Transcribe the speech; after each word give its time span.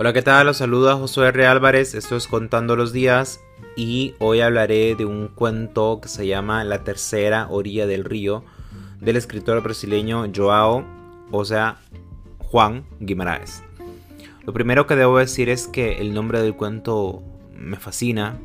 Hola, 0.00 0.12
¿qué 0.12 0.22
tal? 0.22 0.46
Los 0.46 0.58
saluda 0.58 0.94
Josué 0.94 1.26
R. 1.26 1.44
Álvarez, 1.48 1.96
esto 1.96 2.14
es 2.14 2.28
Contando 2.28 2.76
los 2.76 2.92
Días 2.92 3.40
y 3.74 4.14
hoy 4.20 4.40
hablaré 4.40 4.94
de 4.94 5.04
un 5.04 5.26
cuento 5.26 5.98
que 6.00 6.08
se 6.08 6.24
llama 6.24 6.62
La 6.62 6.84
tercera 6.84 7.48
orilla 7.50 7.88
del 7.88 8.04
río 8.04 8.44
del 9.00 9.16
escritor 9.16 9.60
brasileño 9.60 10.24
Joao, 10.32 10.84
o 11.32 11.44
sea, 11.44 11.78
Juan 12.38 12.86
Guimaraes. 13.00 13.64
Lo 14.46 14.52
primero 14.52 14.86
que 14.86 14.94
debo 14.94 15.18
decir 15.18 15.48
es 15.48 15.66
que 15.66 16.00
el 16.00 16.14
nombre 16.14 16.40
del 16.42 16.54
cuento 16.54 17.24
me 17.56 17.76
fascina, 17.76 18.38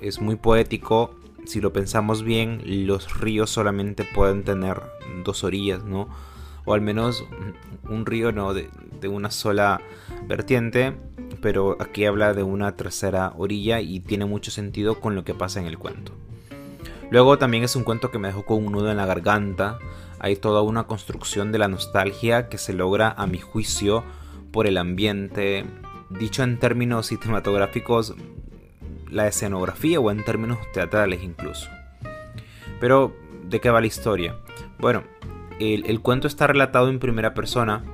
es 0.00 0.20
muy 0.20 0.36
poético, 0.36 1.16
si 1.44 1.60
lo 1.60 1.72
pensamos 1.72 2.22
bien, 2.22 2.86
los 2.86 3.18
ríos 3.18 3.50
solamente 3.50 4.04
pueden 4.04 4.44
tener 4.44 4.80
dos 5.24 5.42
orillas, 5.42 5.82
¿no? 5.82 6.08
O 6.64 6.74
al 6.74 6.80
menos 6.80 7.24
un 7.88 8.06
río 8.06 8.32
no 8.32 8.54
de, 8.54 8.70
de 9.00 9.08
una 9.08 9.30
sola 9.30 9.80
vertiente, 10.26 10.94
pero 11.40 11.76
aquí 11.80 12.04
habla 12.06 12.32
de 12.32 12.42
una 12.42 12.74
tercera 12.74 13.32
orilla 13.36 13.80
y 13.80 14.00
tiene 14.00 14.24
mucho 14.24 14.50
sentido 14.50 15.00
con 15.00 15.14
lo 15.14 15.24
que 15.24 15.34
pasa 15.34 15.60
en 15.60 15.66
el 15.66 15.78
cuento. 15.78 16.12
Luego 17.10 17.38
también 17.38 17.64
es 17.64 17.76
un 17.76 17.84
cuento 17.84 18.10
que 18.10 18.18
me 18.18 18.28
dejó 18.28 18.44
con 18.44 18.64
un 18.64 18.72
nudo 18.72 18.90
en 18.90 18.96
la 18.96 19.06
garganta. 19.06 19.78
Hay 20.18 20.36
toda 20.36 20.62
una 20.62 20.84
construcción 20.84 21.52
de 21.52 21.58
la 21.58 21.68
nostalgia 21.68 22.48
que 22.48 22.58
se 22.58 22.72
logra 22.72 23.10
a 23.10 23.26
mi 23.26 23.38
juicio 23.38 24.04
por 24.52 24.66
el 24.66 24.78
ambiente. 24.78 25.64
Dicho 26.08 26.42
en 26.42 26.58
términos 26.58 27.06
cinematográficos, 27.06 28.14
la 29.10 29.28
escenografía 29.28 30.00
o 30.00 30.10
en 30.10 30.24
términos 30.24 30.58
teatrales 30.72 31.22
incluso. 31.22 31.68
Pero, 32.80 33.14
¿de 33.44 33.60
qué 33.60 33.70
va 33.70 33.80
la 33.80 33.86
historia? 33.86 34.36
Bueno, 34.78 35.04
el, 35.60 36.00
cuento 36.00 36.26
está 36.26 36.46
relatado 36.46 36.88
en 36.88 36.98
primera 36.98 37.34
persona 37.34 37.84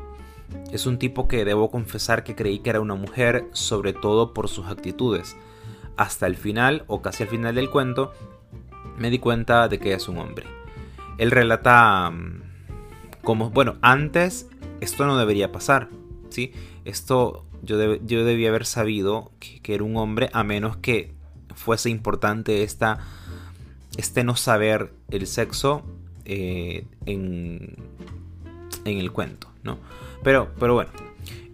es 0.73 0.87
un 0.87 0.99
tipo 0.99 1.29
que 1.29 1.45
debo 1.45 1.71
confesar 1.71 2.25
que 2.25 2.35
creí 2.35 2.61
que 2.61 2.71
era 2.71 2.81
una 2.81 2.95
mujer, 2.95 3.47
sobre 3.53 3.93
todo 3.93 4.33
por 4.35 4.49
sus 4.49 4.67
actitudes. 4.67 5.37
Hasta 5.97 6.27
el 6.27 6.37
final, 6.37 6.85
o 6.87 7.03
casi 7.03 7.25
al 7.25 7.29
final 7.29 7.55
del 7.55 7.71
cuento, 7.71 8.13
me 8.97 9.11
di 9.11 9.19
cuenta 9.19 9.69
de 9.69 9.79
que 9.79 9.93
es 9.93 10.09
un 10.09 10.19
hombre. 10.19 10.47
Él 11.19 11.31
relata 11.31 12.11
mm, 12.11 12.43
como, 13.23 13.51
bueno, 13.51 13.77
antes 13.83 14.49
esto 14.81 15.07
no 15.07 15.19
debería 15.19 15.53
pasar, 15.53 15.89
¿sí? 16.31 16.53
Esto 16.85 17.45
yo, 17.63 17.97
yo 17.97 18.25
debía 18.25 18.49
haber 18.49 18.67
sabido 18.67 19.33
que, 19.39 19.75
era 19.75 19.85
un 19.85 19.97
hombre 19.97 20.31
a 20.33 20.43
menos 20.43 20.77
que 20.77 21.13
fuese 21.55 21.91
importante 21.91 22.63
esta, 22.63 22.99
este 23.97 24.25
no 24.25 24.37
saber 24.37 24.93
el 25.11 25.27
sexo 25.27 25.85
eh, 26.33 26.85
en, 27.07 27.75
en 28.85 28.99
el 28.99 29.11
cuento, 29.11 29.51
¿no? 29.65 29.79
Pero, 30.23 30.53
pero 30.61 30.75
bueno, 30.75 30.91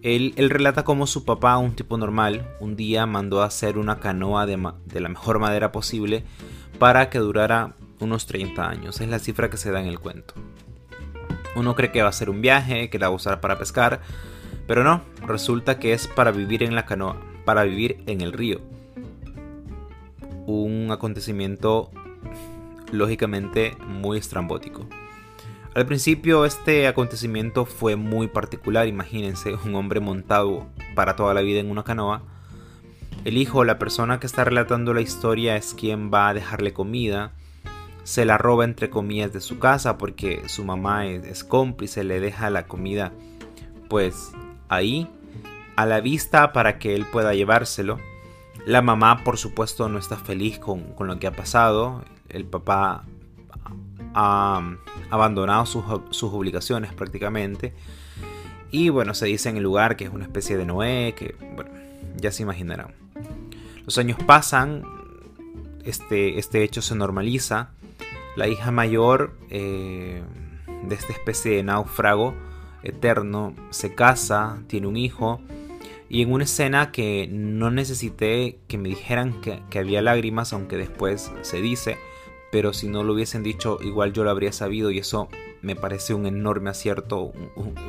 él, 0.03 0.49
relata 0.49 0.83
cómo 0.83 1.07
su 1.07 1.25
papá, 1.25 1.57
un 1.57 1.73
tipo 1.73 1.97
normal, 1.97 2.47
un 2.59 2.75
día 2.75 3.07
mandó 3.07 3.41
a 3.41 3.47
hacer 3.47 3.79
una 3.79 3.99
canoa 3.99 4.45
de, 4.45 4.55
la 4.99 5.09
mejor 5.09 5.39
madera 5.39 5.71
posible 5.71 6.23
para 6.77 7.09
que 7.09 7.17
durara 7.17 7.73
unos 7.99 8.27
30 8.27 8.69
años. 8.69 9.01
Es 9.01 9.09
la 9.09 9.17
cifra 9.17 9.49
que 9.49 9.57
se 9.57 9.71
da 9.71 9.81
en 9.81 9.87
el 9.87 9.99
cuento. 9.99 10.35
Uno 11.55 11.73
cree 11.75 11.91
que 11.91 12.03
va 12.03 12.09
a 12.09 12.13
ser 12.13 12.29
un 12.29 12.41
viaje, 12.41 12.91
que 12.91 12.99
la 12.99 13.07
va 13.07 13.13
a 13.13 13.15
usar 13.15 13.41
para 13.41 13.57
pescar, 13.57 14.01
pero 14.67 14.83
no, 14.83 15.01
resulta 15.25 15.79
que 15.79 15.93
es 15.93 16.07
para 16.07 16.31
vivir 16.31 16.61
en 16.61 16.75
la 16.75 16.85
canoa, 16.85 17.17
para 17.45 17.63
vivir 17.63 18.03
en 18.05 18.21
el 18.21 18.31
río. 18.31 18.61
Un 20.45 20.89
acontecimiento 20.91 21.89
lógicamente 22.91 23.75
muy 23.87 24.17
estrambótico. 24.17 24.87
Al 25.77 25.85
principio 25.85 26.45
este 26.45 26.87
acontecimiento 26.87 27.65
fue 27.65 27.95
muy 27.95 28.27
particular, 28.27 28.87
imagínense, 28.87 29.53
un 29.63 29.75
hombre 29.75 29.99
montado 29.99 30.65
para 30.95 31.15
toda 31.15 31.35
la 31.35 31.41
vida 31.41 31.59
en 31.59 31.69
una 31.69 31.83
canoa. 31.83 32.23
El 33.25 33.37
hijo, 33.37 33.63
la 33.63 33.77
persona 33.77 34.19
que 34.19 34.25
está 34.25 34.43
relatando 34.43 34.93
la 34.95 35.01
historia, 35.01 35.55
es 35.55 35.75
quien 35.75 36.11
va 36.11 36.29
a 36.29 36.33
dejarle 36.33 36.73
comida. 36.73 37.33
Se 38.03 38.25
la 38.25 38.39
roba 38.39 38.63
entre 38.63 38.89
comillas 38.89 39.33
de 39.33 39.39
su 39.39 39.59
casa 39.59 39.99
porque 39.99 40.47
su 40.47 40.63
mamá 40.63 41.05
es, 41.05 41.43
cómplice, 41.43 42.03
le 42.03 42.19
deja 42.19 42.49
la 42.49 42.65
comida 42.65 43.11
pues 43.87 44.31
ahí, 44.69 45.07
a 45.75 45.85
la 45.85 46.01
vista 46.01 46.53
para 46.53 46.79
que 46.79 46.95
él 46.95 47.05
pueda 47.05 47.35
llevárselo. 47.35 47.99
La 48.65 48.81
mamá 48.81 49.23
por 49.23 49.37
supuesto 49.37 49.87
no 49.89 49.97
está 49.97 50.17
feliz 50.17 50.59
con, 50.59 50.93
con 50.93 51.07
lo 51.07 51.19
que 51.19 51.27
ha 51.27 51.31
pasado. 51.31 52.03
El 52.29 52.45
papá 52.45 53.05
ha 54.13 54.61
abandonado 55.09 55.65
sus, 55.65 56.23
obligaciones 56.33 56.93
prácticamente. 56.93 57.73
Y 58.71 58.89
bueno, 58.89 59.13
se 59.13 59.27
dice 59.27 59.49
en 59.49 59.57
el 59.57 59.63
lugar 59.63 59.95
que 59.95 60.05
es 60.05 60.11
una 60.11 60.25
especie 60.25 60.57
de 60.57 60.65
Noé, 60.65 61.13
que 61.15 61.35
bueno, 61.55 61.69
ya 62.15 62.31
se 62.31 62.43
imaginarán. 62.43 62.93
Los 63.85 63.97
años 63.97 64.17
pasan, 64.25 64.83
este, 65.85 66.39
este 66.39 66.63
hecho 66.63 66.81
se 66.81 66.95
normaliza. 66.95 67.69
La 68.35 68.47
hija 68.47 68.71
mayor 68.71 69.35
eh, 69.49 70.21
de 70.83 70.95
esta 70.95 71.13
especie 71.13 71.55
de 71.55 71.63
náufrago 71.63 72.35
eterno 72.83 73.53
se 73.69 73.93
casa, 73.93 74.57
tiene 74.67 74.87
un 74.87 74.97
hijo. 74.97 75.41
Y 76.09 76.21
en 76.21 76.31
una 76.31 76.45
escena 76.45 76.91
que 76.91 77.27
no 77.29 77.69
necesité 77.69 78.59
que 78.67 78.77
me 78.77 78.89
dijeran 78.89 79.41
que, 79.41 79.61
que 79.69 79.79
había 79.79 80.01
lágrimas, 80.01 80.53
aunque 80.53 80.77
después 80.77 81.31
se 81.41 81.61
dice, 81.61 81.97
pero 82.51 82.73
si 82.73 82.87
no 82.87 83.03
lo 83.03 83.13
hubiesen 83.13 83.43
dicho, 83.43 83.79
igual 83.81 84.13
yo 84.13 84.23
lo 84.23 84.29
habría 84.29 84.53
sabido 84.53 84.91
y 84.91 84.99
eso 84.99 85.29
me 85.61 85.75
parece 85.75 86.13
un 86.13 86.25
enorme 86.25 86.69
acierto, 86.69 87.33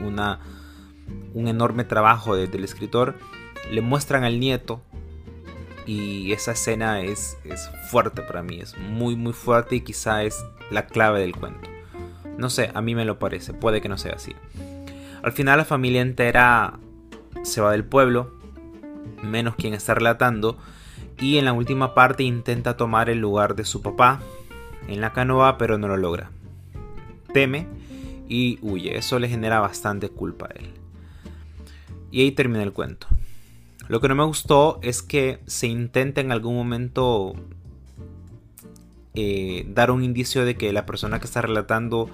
una, 0.02 0.40
un 1.34 1.48
enorme 1.48 1.84
trabajo 1.84 2.36
del 2.36 2.64
escritor. 2.64 3.14
Le 3.70 3.80
muestran 3.80 4.24
al 4.24 4.40
nieto 4.40 4.80
y 5.86 6.32
esa 6.32 6.52
escena 6.52 7.02
es, 7.02 7.38
es 7.44 7.70
fuerte 7.90 8.22
para 8.22 8.42
mí, 8.42 8.60
es 8.60 8.76
muy 8.76 9.16
muy 9.16 9.32
fuerte 9.32 9.76
y 9.76 9.80
quizá 9.80 10.22
es 10.24 10.44
la 10.70 10.86
clave 10.86 11.20
del 11.20 11.36
cuento. 11.36 11.70
No 12.36 12.50
sé, 12.50 12.70
a 12.74 12.82
mí 12.82 12.94
me 12.94 13.04
lo 13.04 13.18
parece, 13.18 13.54
puede 13.54 13.80
que 13.80 13.88
no 13.88 13.98
sea 13.98 14.12
así. 14.12 14.34
Al 15.22 15.32
final 15.32 15.58
la 15.58 15.64
familia 15.64 16.02
entera 16.02 16.78
se 17.42 17.60
va 17.60 17.72
del 17.72 17.84
pueblo, 17.84 18.32
menos 19.22 19.54
quien 19.56 19.74
está 19.74 19.94
relatando, 19.94 20.58
y 21.20 21.38
en 21.38 21.44
la 21.44 21.52
última 21.52 21.94
parte 21.94 22.22
intenta 22.22 22.76
tomar 22.76 23.10
el 23.10 23.18
lugar 23.18 23.56
de 23.56 23.64
su 23.64 23.82
papá, 23.82 24.20
en 24.88 25.00
la 25.00 25.12
canoa, 25.12 25.58
pero 25.58 25.78
no 25.78 25.88
lo 25.88 25.96
logra. 25.96 26.30
Teme 27.32 27.66
y 28.28 28.58
huye. 28.62 28.96
Eso 28.96 29.18
le 29.18 29.28
genera 29.28 29.60
bastante 29.60 30.08
culpa 30.08 30.46
a 30.46 30.58
él. 30.58 30.70
Y 32.10 32.22
ahí 32.22 32.32
termina 32.32 32.62
el 32.62 32.72
cuento. 32.72 33.06
Lo 33.88 34.00
que 34.00 34.08
no 34.08 34.14
me 34.14 34.24
gustó 34.24 34.78
es 34.82 35.02
que 35.02 35.40
se 35.46 35.66
intenta 35.66 36.20
en 36.20 36.30
algún 36.30 36.54
momento 36.54 37.34
eh, 39.14 39.66
dar 39.68 39.90
un 39.90 40.02
indicio 40.02 40.44
de 40.44 40.56
que 40.56 40.72
la 40.72 40.86
persona 40.86 41.20
que 41.20 41.26
está 41.26 41.42
relatando 41.42 42.08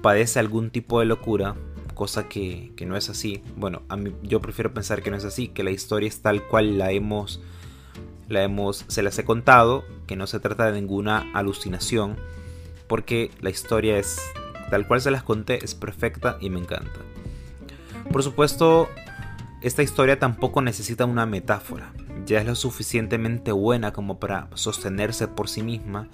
padece 0.00 0.38
algún 0.38 0.70
tipo 0.70 1.00
de 1.00 1.06
locura, 1.06 1.56
cosa 1.94 2.28
que, 2.28 2.72
que 2.76 2.86
no 2.86 2.96
es 2.96 3.08
así. 3.08 3.42
Bueno, 3.56 3.82
a 3.88 3.96
mí, 3.96 4.12
yo 4.22 4.40
prefiero 4.40 4.72
pensar 4.72 5.02
que 5.02 5.10
no 5.10 5.16
es 5.16 5.24
así, 5.24 5.48
que 5.48 5.62
la 5.62 5.70
historia 5.70 6.08
es 6.08 6.20
tal 6.20 6.42
cual 6.42 6.78
la 6.78 6.92
hemos 6.92 7.40
la 8.32 8.42
hemos, 8.42 8.84
se 8.88 9.02
las 9.02 9.18
he 9.18 9.24
contado, 9.24 9.84
que 10.06 10.16
no 10.16 10.26
se 10.26 10.40
trata 10.40 10.70
de 10.70 10.80
ninguna 10.80 11.30
alucinación, 11.34 12.16
porque 12.88 13.30
la 13.40 13.50
historia 13.50 13.98
es 13.98 14.20
tal 14.70 14.86
cual 14.86 15.00
se 15.00 15.10
las 15.10 15.22
conté, 15.22 15.64
es 15.64 15.74
perfecta 15.74 16.38
y 16.40 16.50
me 16.50 16.58
encanta. 16.58 17.00
Por 18.10 18.22
supuesto, 18.22 18.88
esta 19.60 19.82
historia 19.82 20.18
tampoco 20.18 20.62
necesita 20.62 21.04
una 21.04 21.26
metáfora, 21.26 21.92
ya 22.26 22.40
es 22.40 22.46
lo 22.46 22.54
suficientemente 22.54 23.52
buena 23.52 23.92
como 23.92 24.18
para 24.18 24.48
sostenerse 24.54 25.28
por 25.28 25.48
sí 25.48 25.62
misma, 25.62 26.08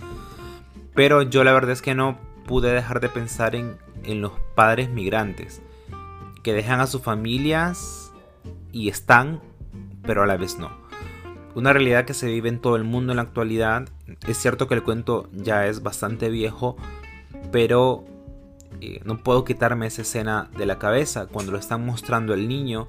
pero 0.95 1.23
yo 1.23 1.45
la 1.45 1.53
verdad 1.53 1.71
es 1.71 1.83
que 1.83 1.95
no 1.95 2.19
pude 2.47 2.73
dejar 2.73 3.01
de 3.01 3.09
pensar 3.09 3.55
en, 3.55 3.79
en 4.05 4.21
los 4.21 4.33
padres 4.55 4.91
migrantes, 4.91 5.63
que 6.43 6.53
dejan 6.53 6.81
a 6.81 6.87
sus 6.87 7.03
familias 7.03 8.13
y 8.73 8.89
están, 8.89 9.41
pero 10.03 10.23
a 10.23 10.27
la 10.27 10.37
vez 10.37 10.59
no 10.59 10.89
una 11.59 11.73
realidad 11.73 12.05
que 12.05 12.15
se 12.15 12.29
vive 12.29 12.49
en 12.49 12.61
todo 12.61 12.77
el 12.77 12.85
mundo 12.85 13.13
en 13.13 13.17
la 13.17 13.23
actualidad. 13.23 13.89
Es 14.29 14.37
cierto 14.37 14.69
que 14.69 14.75
el 14.75 14.85
cuento 14.85 15.29
ya 15.33 15.67
es 15.67 15.83
bastante 15.83 16.29
viejo, 16.29 16.77
pero 17.51 18.05
eh, 18.81 19.01
no 19.05 19.19
puedo 19.19 19.45
quitarme 19.45 19.89
esa 19.89 20.03
escena 20.03 20.51
de 20.57 20.67
la 20.67 20.79
cabeza. 20.79 21.27
Cuando 21.27 21.51
lo 21.51 21.59
están 21.59 21.85
mostrando 21.85 22.33
el 22.33 22.47
niño, 22.47 22.87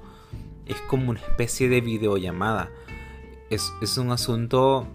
es 0.66 0.80
como 0.82 1.10
una 1.10 1.18
especie 1.18 1.68
de 1.68 1.80
videollamada. 1.80 2.70
Es, 3.50 3.72
es 3.82 3.98
un 3.98 4.12
asunto 4.12 4.86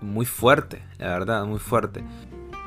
muy 0.00 0.26
fuerte, 0.26 0.82
la 0.98 1.10
verdad, 1.10 1.44
muy 1.44 1.60
fuerte. 1.60 2.02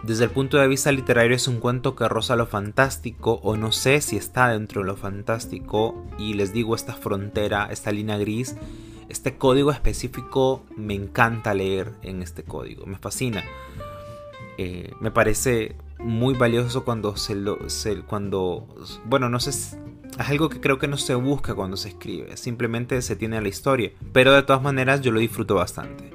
Desde 0.03 0.24
el 0.24 0.31
punto 0.31 0.57
de 0.57 0.68
vista 0.68 0.92
literario 0.92 1.36
es 1.36 1.48
un 1.48 1.59
cuento 1.59 1.95
que 1.95 2.07
roza 2.07 2.36
lo 2.36 2.48
fantástico 2.48 3.39
o 3.44 3.56
no 3.56 3.71
sé 3.71 4.01
si 4.01 4.18
está 4.18 4.50
dentro 4.50 4.81
de 4.81 4.88
lo 4.88 4.98
fantástico 4.98 6.03
y 6.18 6.33
les 6.33 6.53
digo 6.53 6.75
esta 6.75 6.94
frontera, 6.94 7.68
esta 7.71 7.92
línea 7.92 8.18
gris 8.18 8.56
este 9.12 9.36
código 9.36 9.71
específico 9.71 10.63
me 10.77 10.94
encanta 10.94 11.53
leer 11.53 11.92
en 12.01 12.21
este 12.21 12.44
código, 12.44 12.86
me 12.86 12.98
fascina. 12.98 13.44
Eh, 14.57 14.94
me 15.01 15.12
parece 15.12 15.75
muy 16.00 16.33
valioso 16.33 16.86
cuando 16.86 17.18
se 17.18 17.36
lo. 17.36 17.59
cuando. 18.07 18.68
Bueno, 19.03 19.27
no 19.27 19.42
sé. 19.42 19.50
Es 19.50 19.77
algo 20.18 20.48
que 20.48 20.62
creo 20.62 20.80
que 20.80 20.88
no 20.88 20.98
se 20.98 21.15
busca 21.15 21.53
cuando 21.56 21.75
se 21.75 21.89
escribe, 21.89 22.38
simplemente 22.38 23.01
se 23.01 23.18
tiene 23.18 23.42
la 23.42 23.50
historia. 23.50 23.92
Pero 24.13 24.31
de 24.31 24.44
todas 24.44 24.62
maneras 24.62 25.01
yo 25.01 25.12
lo 25.12 25.19
disfruto 25.19 25.56
bastante. 25.56 26.09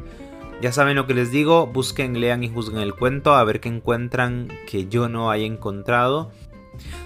Ya 0.62 0.72
saben 0.72 0.96
lo 0.96 1.06
que 1.06 1.14
les 1.14 1.30
digo, 1.30 1.66
busquen, 1.66 2.18
lean 2.18 2.42
y 2.42 2.48
juzguen 2.48 2.80
el 2.80 2.94
cuento, 2.94 3.34
a 3.34 3.44
ver 3.44 3.60
qué 3.60 3.68
encuentran 3.68 4.48
que 4.66 4.88
yo 4.88 5.08
no 5.08 5.30
haya 5.30 5.44
encontrado. 5.44 6.32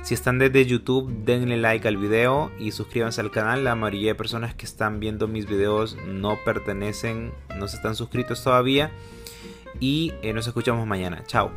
Si 0.02 0.14
están 0.14 0.38
desde 0.38 0.66
YouTube, 0.66 1.10
denle 1.24 1.56
like 1.56 1.86
al 1.86 1.96
video 1.96 2.50
y 2.58 2.72
suscríbanse 2.72 3.20
al 3.20 3.30
canal. 3.30 3.64
La 3.64 3.74
mayoría 3.74 4.12
de 4.12 4.14
personas 4.14 4.54
que 4.54 4.66
están 4.66 5.00
viendo 5.00 5.28
mis 5.28 5.46
videos 5.46 5.96
no 6.06 6.38
pertenecen, 6.44 7.32
no 7.56 7.68
se 7.68 7.76
están 7.76 7.96
suscritos 7.96 8.42
todavía. 8.42 8.90
Y 9.78 10.12
eh, 10.22 10.32
nos 10.32 10.46
escuchamos 10.46 10.86
mañana. 10.86 11.22
Chao. 11.26 11.50